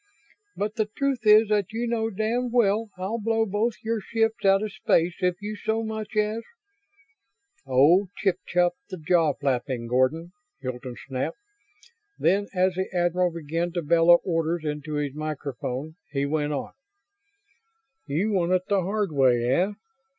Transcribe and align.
"But 0.57 0.77
the 0.77 0.87
truth 0.87 1.27
is 1.27 1.49
that 1.49 1.71
you 1.71 1.85
know 1.85 2.09
damned 2.09 2.53
well 2.53 2.89
I'll 2.97 3.19
blow 3.19 3.45
both 3.45 3.73
of 3.75 3.83
your 3.83 4.01
ships 4.01 4.43
out 4.43 4.63
of 4.63 4.73
space 4.73 5.13
if 5.19 5.39
you 5.43 5.55
so 5.55 5.83
much 5.83 6.15
as..." 6.15 6.41
"Oh, 7.67 8.07
chip 8.17 8.39
chop 8.47 8.73
the 8.89 8.97
jaw 8.97 9.33
flapping, 9.33 9.85
Gordon!" 9.87 10.31
Hilton 10.59 10.95
snapped. 11.07 11.37
Then, 12.17 12.47
as 12.51 12.73
the 12.73 12.89
admiral 12.91 13.29
began 13.31 13.73
to 13.73 13.83
bellow 13.83 14.17
orders 14.23 14.65
into 14.65 14.95
his 14.95 15.13
microphone, 15.13 15.97
he 16.09 16.25
went 16.25 16.53
on: 16.53 16.71
"You 18.07 18.31
want 18.31 18.53
it 18.53 18.63
the 18.69 18.81
hard 18.81 19.11
way, 19.11 19.45
eh? 19.45 19.73